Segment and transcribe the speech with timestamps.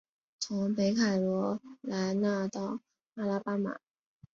[0.39, 2.79] 从北卡罗来纳到
[3.13, 3.77] 阿拉巴马。